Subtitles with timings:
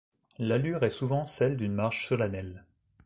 [0.39, 2.65] L'allure est souvent celle d'une marche solennelle.